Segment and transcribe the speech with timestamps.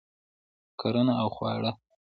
[0.79, 1.71] کرنه او خواړه